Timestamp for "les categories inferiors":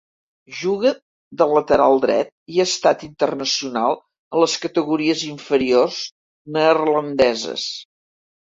4.45-6.01